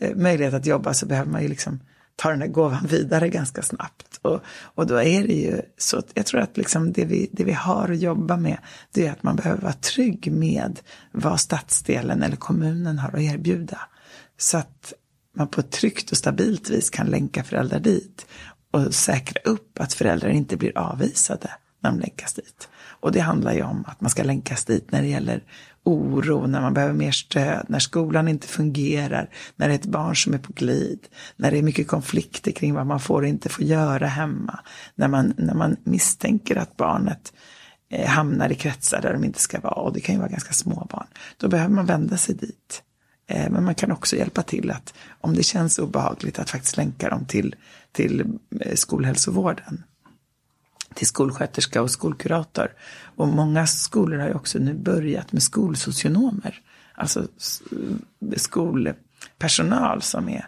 [0.01, 1.79] eh, möjlighet att jobba så behöver man ju liksom
[2.15, 4.19] ta den där gåvan vidare ganska snabbt.
[4.21, 7.43] Och, och då är det ju så, att jag tror att liksom det, vi, det
[7.43, 8.57] vi har att jobba med,
[8.91, 10.79] det är att man behöver vara trygg med
[11.11, 13.79] vad stadsdelen eller kommunen har att erbjuda.
[14.37, 14.93] Så att
[15.35, 18.25] man på ett tryggt och stabilt vis kan länka föräldrar dit
[18.71, 22.67] och säkra upp att föräldrar inte blir avvisade när de länkas dit.
[22.99, 25.43] Och det handlar ju om att man ska länkas dit när det gäller
[25.85, 30.15] oro, när man behöver mer stöd, när skolan inte fungerar, när det är ett barn
[30.15, 33.49] som är på glid, när det är mycket konflikter kring vad man får och inte
[33.49, 34.59] får göra hemma,
[34.95, 37.33] när man, när man misstänker att barnet
[37.89, 40.53] eh, hamnar i kretsar där de inte ska vara, och det kan ju vara ganska
[40.53, 42.83] små barn, då behöver man vända sig dit.
[43.27, 47.09] Eh, men man kan också hjälpa till att, om det känns obehagligt, att faktiskt länka
[47.09, 47.55] dem till,
[47.91, 49.83] till eh, skolhälsovården
[50.95, 52.73] till skolsköterska och skolkurator.
[53.15, 56.61] Och många skolor har ju också nu börjat med skolsocionomer.
[56.93, 57.27] Alltså
[58.35, 60.47] skolpersonal som är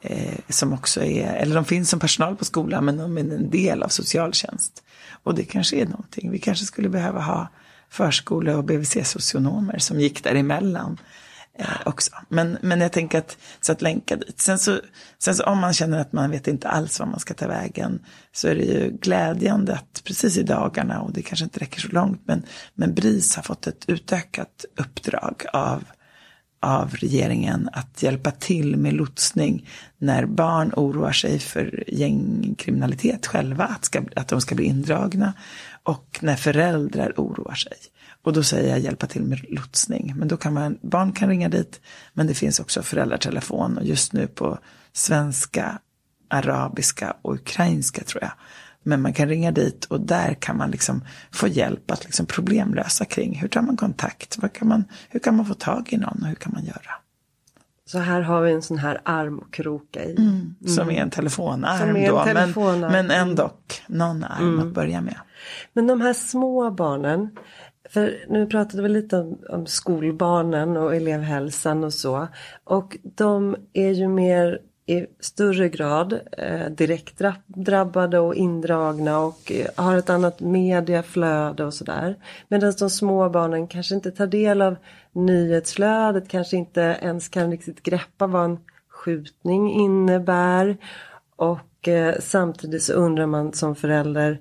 [0.00, 3.50] eh, som också är, eller de finns som personal på skolan men de är en
[3.50, 4.82] del av socialtjänst.
[5.22, 7.48] Och det kanske är någonting, vi kanske skulle behöva ha
[7.88, 10.98] förskole och BVC-socionomer som gick däremellan
[11.60, 12.10] eh, också.
[12.28, 14.40] Men, men jag tänker att, så att länka dit.
[14.40, 14.80] Sen så,
[15.18, 18.00] sen så om man känner att man vet inte alls vad man ska ta vägen
[18.32, 21.88] så är det ju glädjande att precis i dagarna, och det kanske inte räcker så
[21.88, 22.42] långt, men,
[22.74, 25.84] men BRIS har fått ett utökat uppdrag av
[26.62, 29.68] av regeringen att hjälpa till med lotsning
[29.98, 35.34] när barn oroar sig för gängkriminalitet själva, att, ska, att de ska bli indragna
[35.82, 37.76] och när föräldrar oroar sig.
[38.22, 40.14] Och då säger jag hjälpa till med lotsning.
[40.16, 41.80] Men då kan man, barn kan ringa dit,
[42.12, 44.58] men det finns också föräldratelefon och just nu på
[44.92, 45.78] svenska,
[46.28, 48.32] arabiska och ukrainska tror jag.
[48.82, 53.04] Men man kan ringa dit och där kan man liksom få hjälp att liksom problemlösa
[53.04, 56.18] kring hur tar man kontakt, vad kan man, hur kan man få tag i någon
[56.22, 57.00] och hur kan man göra.
[57.86, 60.16] Så här har vi en sån här arm att kroka i.
[60.16, 62.92] Mm, som är en telefonarm är en då, telefonarm.
[62.92, 63.50] Men, men ändå
[63.86, 64.68] någon arm mm.
[64.68, 65.16] att börja med.
[65.72, 67.30] Men de här små barnen,
[67.90, 72.28] för nu pratade vi lite om, om, skolbarnen och elevhälsan och så.
[72.64, 79.66] Och de är ju mer i större grad eh, direkt drabbade och indragna och eh,
[79.76, 82.16] har ett annat mediaflöde och sådär.
[82.48, 84.76] Medan de små barnen kanske inte tar del av
[85.12, 90.76] nyhetsflödet, kanske inte ens kan riktigt greppa vad en skjutning innebär.
[91.36, 94.38] Och eh, samtidigt så undrar man som förälder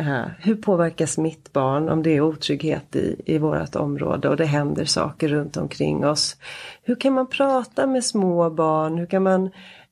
[0.00, 4.44] Uh, hur påverkas mitt barn om det är otrygghet i, i vårt område och det
[4.44, 6.36] händer saker runt omkring oss?
[6.82, 8.98] Hur kan man prata med små barn?
[8.98, 9.44] Hur kan man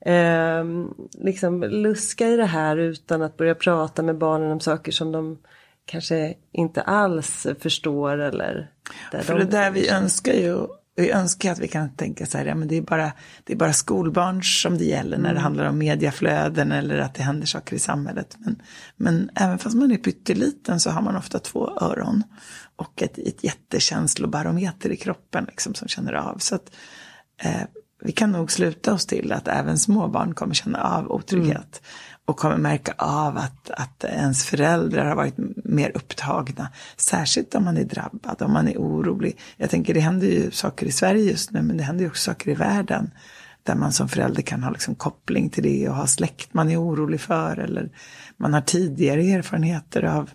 [0.06, 5.12] uh, liksom luska i det här utan att börja prata med barnen om saker som
[5.12, 5.38] de
[5.86, 8.70] kanske inte alls förstår eller...
[9.10, 12.44] För de det där vi önskar ju vi önskar att vi kan tänka så här,
[12.44, 13.12] ja men det är bara,
[13.44, 15.42] det är bara skolbarn som det gäller när det mm.
[15.42, 18.36] handlar om mediaflöden eller att det händer saker i samhället.
[18.38, 18.62] Men,
[18.96, 22.22] men även fast man är pytteliten så har man ofta två öron
[22.76, 26.38] och ett, ett jättekänslobarometer i kroppen liksom, som känner av.
[26.38, 26.70] Så att,
[27.42, 27.62] eh,
[28.04, 31.82] vi kan nog sluta oss till att även småbarn kommer känna av otrygghet.
[31.82, 32.13] Mm.
[32.26, 35.34] Och kommer märka av att, att ens föräldrar har varit
[35.64, 36.68] mer upptagna.
[36.96, 39.38] Särskilt om man är drabbad, om man är orolig.
[39.56, 42.30] Jag tänker det händer ju saker i Sverige just nu men det händer ju också
[42.30, 43.10] saker i världen.
[43.62, 46.82] Där man som förälder kan ha liksom koppling till det och ha släkt man är
[46.82, 47.58] orolig för.
[47.58, 47.90] Eller
[48.36, 50.30] man har tidigare erfarenheter av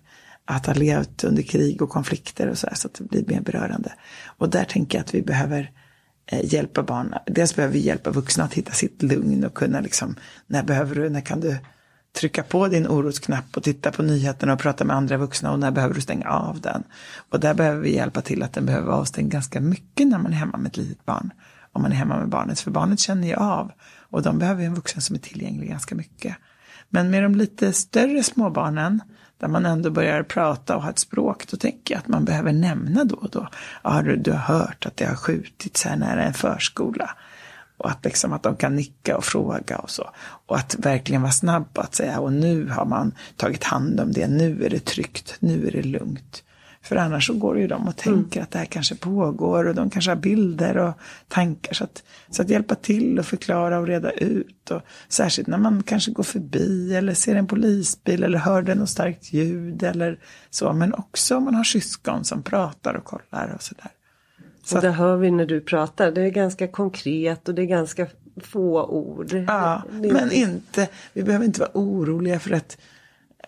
[0.45, 3.41] att ha levt under krig och konflikter och så här, så att det blir mer
[3.41, 3.93] berörande.
[4.25, 5.71] Och där tänker jag att vi behöver
[6.25, 7.13] eh, hjälpa barn.
[7.25, 10.15] Dels behöver vi hjälpa vuxna att hitta sitt lugn och kunna liksom,
[10.47, 11.57] när behöver du, när kan du
[12.13, 15.71] trycka på din orosknapp och titta på nyheterna och prata med andra vuxna och när
[15.71, 16.83] behöver du stänga av den.
[17.29, 20.33] Och där behöver vi hjälpa till att den behöver vara avstängd ganska mycket när man
[20.33, 21.31] är hemma med ett litet barn.
[21.71, 24.75] Om man är hemma med barnet, för barnet känner ju av och de behöver en
[24.75, 26.35] vuxen som är tillgänglig ganska mycket.
[26.89, 29.01] Men med de lite större småbarnen,
[29.39, 32.53] där man ändå börjar prata och ha ett språk, då tänker jag att man behöver
[32.53, 33.47] nämna då och då.
[33.83, 37.09] Ja, du, du har hört att det har skjutits här nära en förskola.
[37.79, 40.09] Och att, liksom, att de kan nicka och fråga och så.
[40.47, 44.27] Och att verkligen vara snabb att säga, och nu har man tagit hand om det,
[44.27, 46.43] nu är det tryggt, nu är det lugnt.
[46.81, 48.43] För annars så går ju de och tänker mm.
[48.43, 50.93] att det här kanske pågår och de kanske har bilder och
[51.27, 51.73] tankar.
[51.73, 54.71] Så att, så att hjälpa till och förklara och reda ut.
[54.71, 59.33] Och särskilt när man kanske går förbi eller ser en polisbil eller hör något starkt
[59.33, 60.73] ljud eller så.
[60.73, 63.91] Men också om man har syskon som pratar och kollar och sådär.
[64.69, 67.65] Så och det hör vi när du pratar, det är ganska konkret och det är
[67.65, 68.07] ganska
[68.41, 69.33] få ord.
[69.47, 72.77] Ja, men inte, vi behöver inte vara oroliga för att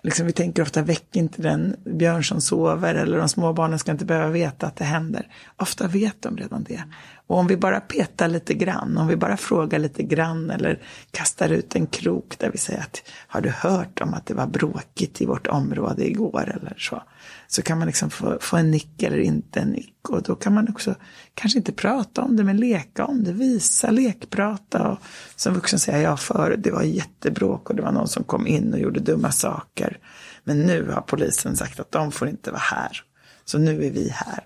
[0.04, 3.92] liksom, vi tänker ofta väck inte den björn som sover eller de små barnen ska
[3.92, 5.28] inte behöva veta att det händer.
[5.58, 6.84] Ofta vet de redan det.
[7.28, 10.80] Och om vi bara petar lite grann, om vi bara frågar lite grann eller
[11.12, 14.48] kastar ut en krok där vi säger att har du hört om att det var
[14.48, 17.04] bråkigt i vårt område igår eller så.
[17.48, 20.54] Så kan man liksom få, få en nick eller inte en nick och då kan
[20.54, 20.96] man också
[21.34, 25.00] kanske inte prata om det men leka om det, visa, lekprata och
[25.36, 28.74] som vuxen säger jag för det var jättebråk och det var någon som kom in
[28.74, 30.00] och gjorde dumma saker.
[30.44, 33.04] Men nu har polisen sagt att de får inte vara här.
[33.46, 34.44] Så nu är vi här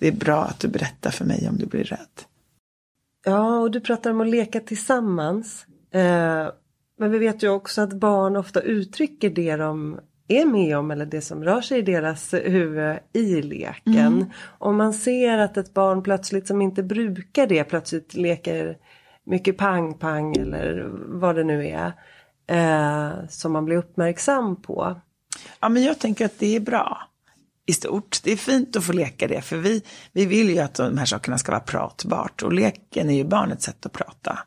[0.00, 2.24] det är bra att du berättar för mig om du blir rädd.
[3.24, 5.66] Ja, och du pratar om att leka tillsammans.
[5.90, 6.48] Eh,
[6.98, 10.00] men vi vet ju också att barn ofta uttrycker det de
[10.30, 13.96] är med om eller det som rör sig i deras huvud i leken.
[13.96, 14.30] Mm.
[14.58, 18.76] Om man ser att ett barn plötsligt som inte brukar det plötsligt leker
[19.24, 21.92] mycket pang-pang eller vad det nu är.
[22.46, 25.00] Eh, som man blir uppmärksam på.
[25.60, 27.10] Ja men jag tänker att det är bra
[27.66, 28.18] i stort.
[28.24, 31.06] Det är fint att få leka det, för vi, vi vill ju att de här
[31.06, 34.38] sakerna ska vara pratbart och leken är ju barnets sätt att prata.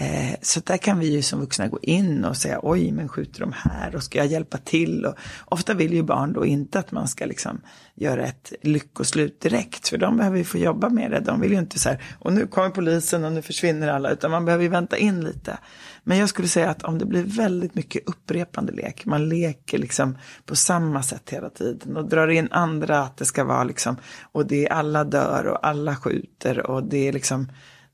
[0.00, 3.40] Eh, så där kan vi ju som vuxna gå in och säga oj men skjuter
[3.40, 5.06] de här och ska jag hjälpa till?
[5.06, 7.60] Och ofta vill ju barn då inte att man ska liksom
[7.94, 11.20] göra ett lyckoslut direkt för de behöver ju få jobba med det.
[11.20, 14.30] De vill ju inte så här och nu kommer polisen och nu försvinner alla utan
[14.30, 15.58] man behöver ju vänta in lite.
[16.04, 20.18] Men jag skulle säga att om det blir väldigt mycket upprepande lek, man leker liksom
[20.46, 23.96] på samma sätt hela tiden och drar in andra att det ska vara liksom
[24.32, 27.48] och det är alla dör och alla skjuter och det är liksom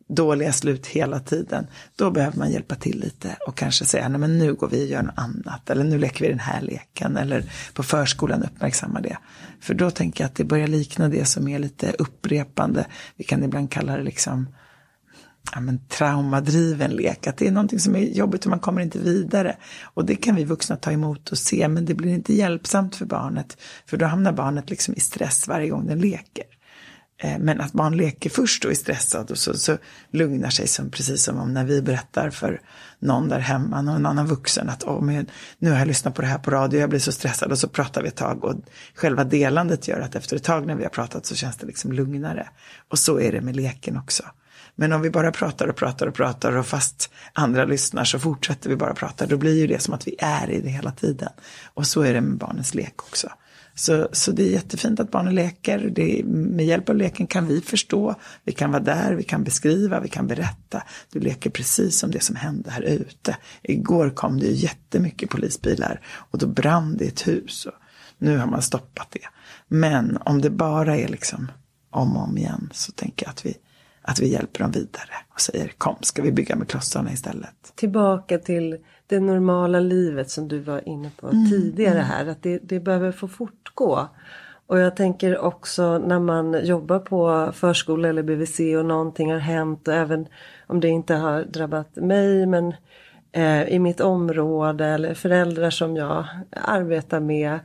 [0.08, 1.66] dåliga slut hela tiden,
[1.96, 4.88] då behöver man hjälpa till lite och kanske säga, nej men nu går vi och
[4.88, 9.18] gör något annat, eller nu leker vi den här leken, eller på förskolan uppmärksamma det.
[9.60, 13.44] För då tänker jag att det börjar likna det som är lite upprepande, vi kan
[13.44, 14.46] ibland kalla det liksom
[15.54, 18.98] ja, men, traumadriven lek, att det är någonting som är jobbigt och man kommer inte
[18.98, 19.56] vidare.
[19.84, 23.06] Och det kan vi vuxna ta emot och se, men det blir inte hjälpsamt för
[23.06, 26.44] barnet, för då hamnar barnet liksom i stress varje gång den leker.
[27.18, 29.78] Eh, men att barn leker först och är stressad och så, så
[30.10, 32.60] lugnar sig som, precis som om när vi berättar för
[32.98, 35.26] någon där hemma, någon annan vuxen att oh, men
[35.58, 37.68] nu har jag lyssnat på det här på radio, jag blir så stressad och så
[37.68, 38.54] pratar vi ett tag och
[38.94, 41.92] själva delandet gör att efter ett tag när vi har pratat så känns det liksom
[41.92, 42.48] lugnare.
[42.88, 44.22] Och så är det med leken också.
[44.74, 48.70] Men om vi bara pratar och pratar och pratar och fast andra lyssnar så fortsätter
[48.70, 51.28] vi bara prata, då blir ju det som att vi är i det hela tiden.
[51.74, 53.28] Och så är det med barnens lek också.
[53.78, 55.90] Så, så det är jättefint att barnen leker.
[55.94, 60.00] Det, med hjälp av leken kan vi förstå, vi kan vara där, vi kan beskriva,
[60.00, 60.82] vi kan berätta.
[61.12, 63.36] Du leker precis som det som hände här ute.
[63.62, 67.66] Igår kom det ju jättemycket polisbilar och då brann det ett hus.
[67.66, 67.72] Och
[68.18, 69.28] nu har man stoppat det.
[69.68, 71.50] Men om det bara är liksom
[71.90, 73.54] om och om igen så tänker jag att vi,
[74.06, 77.72] att vi hjälper dem vidare och säger kom, ska vi bygga med klossarna istället.
[77.74, 82.04] Tillbaka till det normala livet som du var inne på mm, tidigare mm.
[82.04, 82.26] här.
[82.26, 84.08] Att det, det behöver få fortgå.
[84.66, 89.88] Och jag tänker också när man jobbar på förskola eller BVC och någonting har hänt
[89.88, 90.26] och även
[90.66, 92.74] om det inte har drabbat mig men
[93.32, 97.58] eh, i mitt område eller föräldrar som jag arbetar med.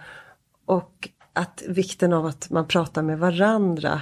[0.66, 4.02] Och att vikten av att man pratar med varandra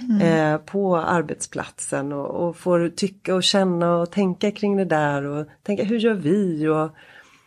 [0.00, 0.20] mm.
[0.20, 5.46] eh, på arbetsplatsen och, och, får tycka och känna och tänka kring det där och
[5.62, 6.68] tänka hur gör vi?
[6.68, 6.90] Och,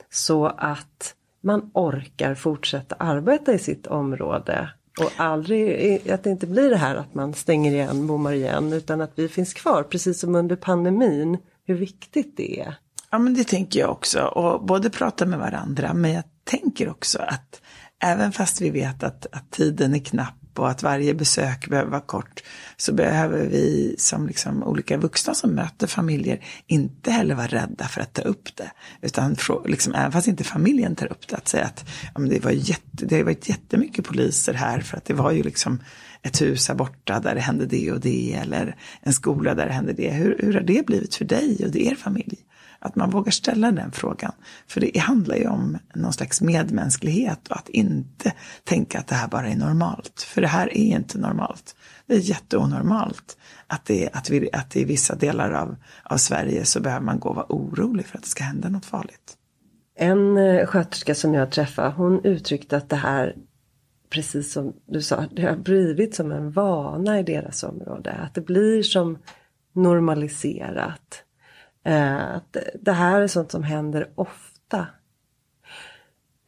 [0.10, 6.70] så att man orkar fortsätta arbeta i sitt område och aldrig, att det inte blir
[6.70, 10.36] det här att man stänger igen, bommar igen, utan att vi finns kvar, precis som
[10.36, 12.76] under pandemin, hur viktigt det är.
[13.10, 14.20] Ja, men det tänker jag också.
[14.20, 17.62] Och både prata med varandra, men jag tänker också att
[18.04, 22.02] även fast vi vet att, att tiden är knapp och att varje besök behöver vara
[22.02, 22.44] kort,
[22.78, 28.02] så behöver vi som liksom olika vuxna som möter familjer inte heller vara rädda för
[28.02, 28.72] att ta upp det.
[29.02, 32.52] Utan liksom, även fast inte familjen tar upp det, att säga att ja, det, var
[32.52, 35.80] jätte, det har varit jättemycket poliser här för att det var ju liksom
[36.22, 39.74] ett hus här borta där det hände det och det eller en skola där det
[39.74, 40.12] hände det.
[40.12, 42.38] Hur, hur har det blivit för dig och er familj?
[42.80, 44.32] Att man vågar ställa den frågan.
[44.68, 49.28] För det handlar ju om någon slags medmänsklighet och att inte tänka att det här
[49.28, 50.22] bara är normalt.
[50.22, 51.76] För det här är inte normalt.
[52.06, 53.38] Det är jätteonormalt
[53.68, 57.30] att det, att vi, att i vissa delar av, av Sverige så behöver man gå
[57.30, 59.38] och vara orolig för att det ska hända något farligt.
[59.96, 63.36] En eh, sköterska som jag träffade hon uttryckte att det här
[64.10, 68.12] precis som du sa, det har blivit som en vana i deras område.
[68.12, 69.18] Att det blir som
[69.74, 71.24] normaliserat.
[71.88, 74.88] Eh, att det här är sånt som händer ofta.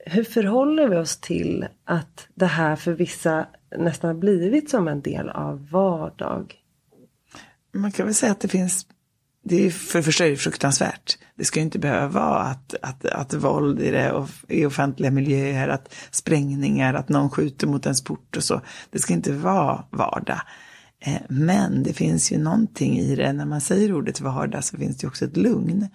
[0.06, 3.48] Hur förhåller vi oss till att det här för vissa
[3.78, 6.56] nästan har blivit som en del av vardag?
[7.72, 8.86] Man kan väl säga att det finns
[9.44, 11.18] det är för det första är det fruktansvärt.
[11.36, 15.96] Det ska inte behöva vara att, att, att våld i, det, i offentliga miljöer, att
[16.12, 18.62] sprängningar, att någon skjuter mot ens port och så.
[18.92, 20.42] Det ska inte vara vardag.
[21.00, 24.98] Eh, men det finns ju någonting i det, när man säger ordet vardag så finns
[24.98, 25.88] det också ett lugn.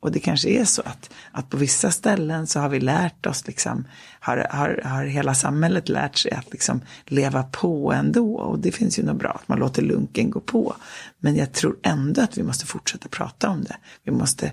[0.00, 3.46] Och det kanske är så att, att på vissa ställen så har vi lärt oss,
[3.46, 3.84] liksom,
[4.20, 8.34] har, har, har hela samhället lärt sig att liksom leva på ändå.
[8.34, 10.74] Och det finns ju något bra, att man låter lunken gå på.
[11.18, 13.76] Men jag tror ändå att vi måste fortsätta prata om det.
[14.04, 14.52] Vi måste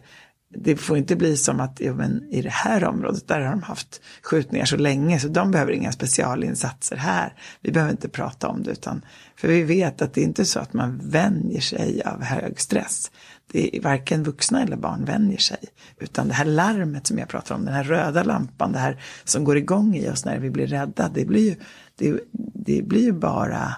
[0.56, 3.64] det får inte bli som att ja, men i det här området, där har de
[3.64, 7.34] haft skjutningar så länge så de behöver inga specialinsatser här.
[7.62, 10.60] Vi behöver inte prata om det utan, för vi vet att det är inte så
[10.60, 13.12] att man vänjer sig av hög stress.
[13.52, 15.66] Det är varken vuxna eller barn vänjer sig.
[15.98, 19.44] Utan det här larmet som jag pratar om, den här röda lampan, det här som
[19.44, 21.56] går igång i oss när vi blir rädda, det blir ju,
[21.96, 22.20] det,
[22.54, 23.76] det blir ju bara,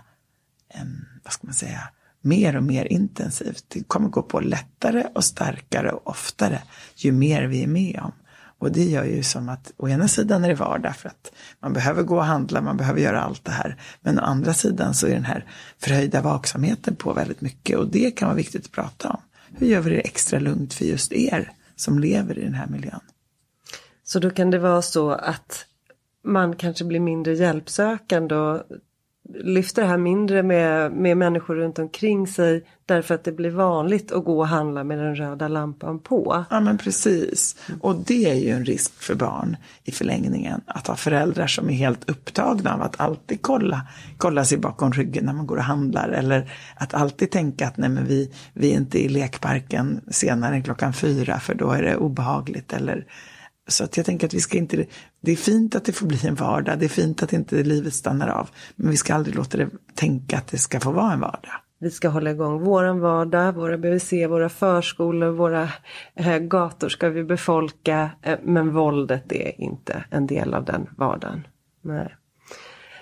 [0.70, 1.90] en, vad ska man säga,
[2.22, 3.66] mer och mer intensivt.
[3.68, 6.62] Det kommer gå på lättare och starkare och oftare
[6.96, 8.12] ju mer vi är med om.
[8.62, 11.74] Och det gör ju som att å ena sidan är det vardag för att man
[11.74, 13.78] behöver gå och handla, man behöver göra allt det här.
[14.02, 15.46] Men å andra sidan så är den här
[15.78, 19.22] förhöjda vaksamheten på väldigt mycket och det kan vara viktigt att prata om.
[19.58, 23.00] Hur gör vi det extra lugnt för just er som lever i den här miljön?
[24.04, 25.66] Så då kan det vara så att
[26.24, 28.64] man kanske blir mindre hjälpsökande och
[29.34, 34.12] lyfter det här mindre med, med människor runt omkring sig därför att det blir vanligt
[34.12, 36.46] att gå och handla med den röda lampan på.
[36.50, 37.56] Ja men precis.
[37.82, 40.62] Och det är ju en risk för barn i förlängningen.
[40.66, 43.82] Att ha föräldrar som är helt upptagna av att alltid kolla,
[44.18, 46.10] kolla sig bakom ryggen när man går och handlar.
[46.10, 50.64] Eller att alltid tänka att nej men vi, vi är inte i lekparken senare än
[50.64, 52.74] klockan fyra för då är det obehagligt.
[52.74, 53.06] Eller
[53.68, 54.86] så att jag tänker att vi ska inte,
[55.22, 57.94] det är fint att det får bli en vardag, det är fint att inte livet
[57.94, 58.50] stannar av.
[58.76, 61.54] Men vi ska aldrig låta det tänka att det ska få vara en vardag.
[61.80, 65.70] Vi ska hålla igång våran vardag, våra BVC, våra förskolor, våra
[66.16, 68.10] eh, gator ska vi befolka.
[68.22, 71.48] Eh, men våldet är inte en del av den vardagen.
[71.82, 72.16] Nej.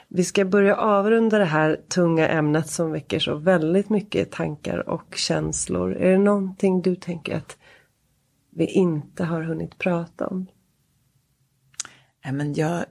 [0.07, 5.15] Vi ska börja avrunda det här tunga ämnet som väcker så väldigt mycket tankar och
[5.15, 5.95] känslor.
[5.95, 7.57] Är det någonting du tänker att
[8.59, 10.47] vi inte har hunnit prata om?
[12.31, 12.85] men jag,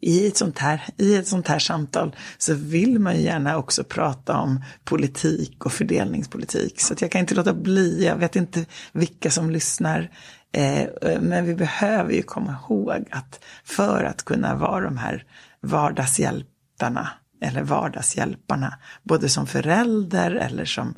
[0.00, 3.84] i, ett sånt här, I ett sånt här samtal så vill man ju gärna också
[3.84, 6.80] prata om politik och fördelningspolitik.
[6.80, 10.10] Så jag kan inte låta bli, jag vet inte vilka som lyssnar.
[10.52, 10.88] Eh,
[11.20, 15.24] men vi behöver ju komma ihåg att för att kunna vara de här
[15.60, 17.08] vardagshjältarna
[17.40, 20.94] eller vardagshjälparna, både som förälder eller som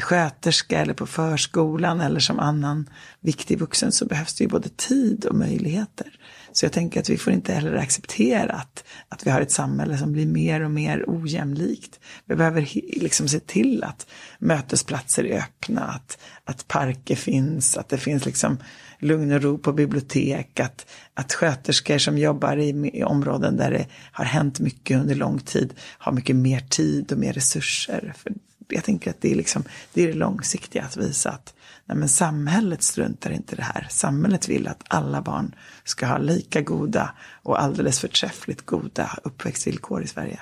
[0.00, 5.24] sköterska eller på förskolan eller som annan viktig vuxen så behövs det ju både tid
[5.24, 6.06] och möjligheter.
[6.52, 9.98] Så jag tänker att vi får inte heller acceptera att, att vi har ett samhälle
[9.98, 12.00] som blir mer och mer ojämlikt.
[12.24, 12.68] Vi behöver
[13.00, 14.06] liksom se till att
[14.38, 18.58] mötesplatser är öppna, att, att parker finns, att det finns liksom
[18.98, 23.86] lugn och ro på bibliotek, att, att sköterskor som jobbar i, i områden där det
[24.12, 28.12] har hänt mycket under lång tid har mycket mer tid och mer resurser.
[28.16, 28.32] För
[28.68, 29.64] jag tänker att det är, liksom,
[29.94, 31.54] det är det långsiktiga, att visa att
[31.84, 33.86] nej men samhället struntar inte i det här.
[33.90, 35.54] Samhället vill att alla barn
[35.84, 37.10] ska ha lika goda
[37.42, 40.40] och alldeles förträffligt goda uppväxtvillkor i Sverige.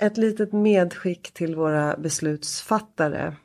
[0.00, 3.36] ett litet medskick till våra beslutsfattare.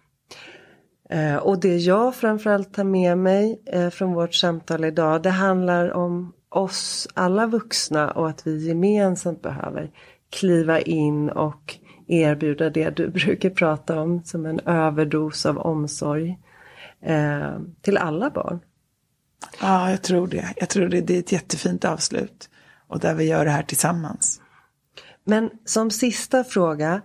[1.10, 5.92] Eh, och det jag framförallt tar med mig eh, från vårt samtal idag det handlar
[5.94, 9.92] om oss alla vuxna och att vi gemensamt behöver
[10.30, 11.78] kliva in och
[12.08, 16.40] erbjuda det du brukar prata om som en överdos av omsorg
[17.02, 18.60] eh, till alla barn.
[19.62, 20.54] Ja, jag tror det.
[20.56, 21.02] Jag tror det.
[21.02, 22.50] Det är ett jättefint avslut.
[22.88, 24.42] Och där vi gör det här tillsammans.
[25.24, 27.02] Men som sista fråga,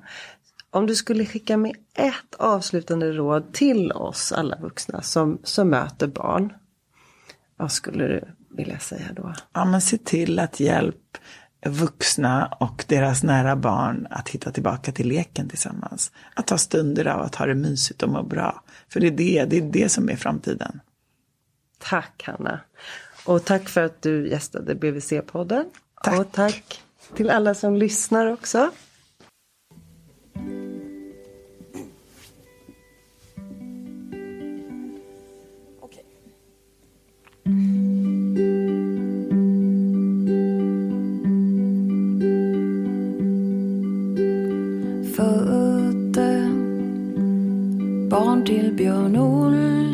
[0.70, 6.06] om du skulle skicka med ett avslutande råd till oss alla vuxna som, som möter
[6.06, 6.52] barn.
[7.56, 9.34] Vad skulle du vilja säga då?
[9.52, 11.18] Ja, men se till att hjälp
[11.66, 16.12] vuxna och deras nära barn att hitta tillbaka till leken tillsammans.
[16.34, 18.62] Att ta stunder av att ha det mysigt och må bra.
[18.88, 20.80] För det är det, det, är det som är framtiden.
[21.78, 22.60] Tack Hanna.
[23.24, 25.64] Och tack för att du gästade BVC-podden.
[26.04, 26.20] Tack.
[26.20, 26.82] Och tack
[27.14, 28.70] till alla som lyssnar också.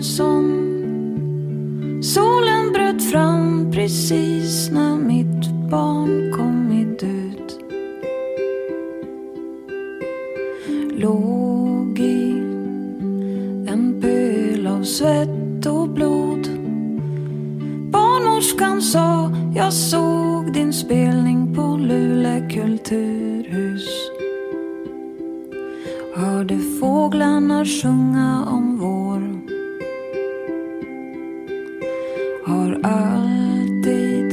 [0.05, 0.75] Sång.
[2.03, 7.59] Solen bröt fram precis när mitt barn kommit ut
[10.99, 12.31] Låg i
[13.67, 16.49] en pöl av svett och blod
[17.93, 23.89] Barnmorskan sa jag såg din spelning på Luleå kulturhus
[26.17, 28.64] Hörde fåglarna sjunga om
[32.85, 34.33] alltid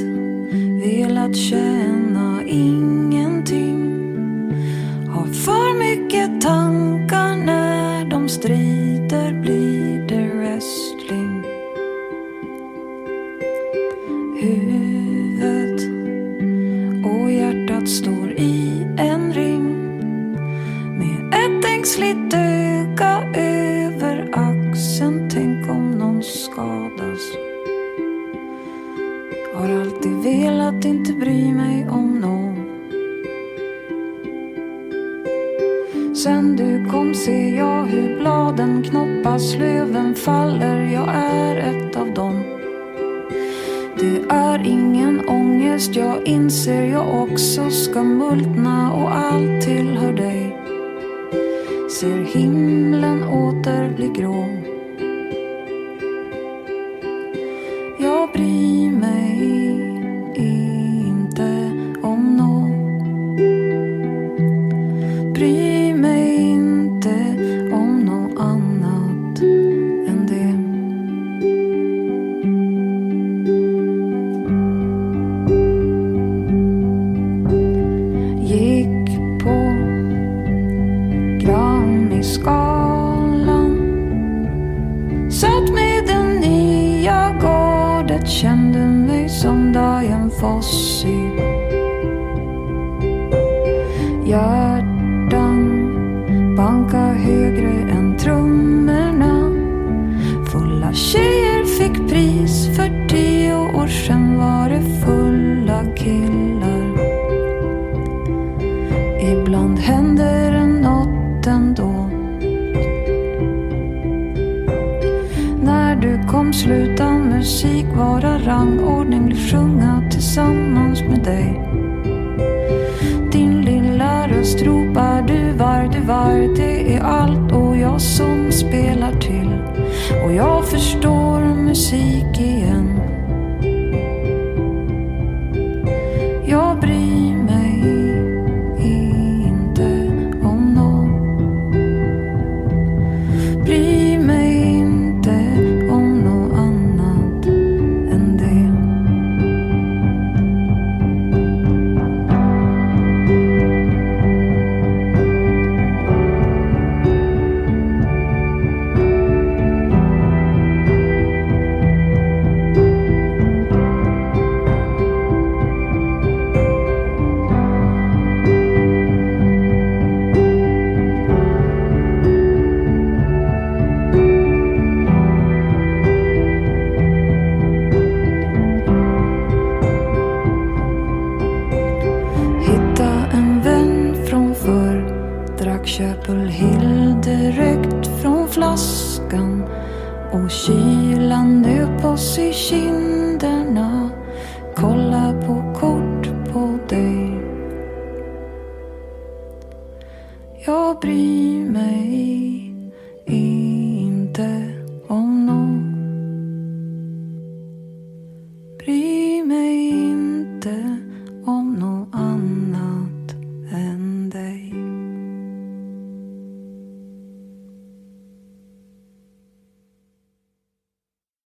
[0.81, 1.70] velat känna